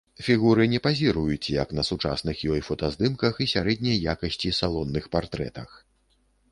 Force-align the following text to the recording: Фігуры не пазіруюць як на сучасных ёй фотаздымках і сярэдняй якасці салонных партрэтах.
Фігуры 0.27 0.63
не 0.69 0.79
пазіруюць 0.87 1.51
як 1.55 1.75
на 1.79 1.83
сучасных 1.89 2.41
ёй 2.55 2.61
фотаздымках 2.71 3.33
і 3.47 3.49
сярэдняй 3.55 3.97
якасці 4.17 4.57
салонных 4.63 5.03
партрэтах. 5.17 5.69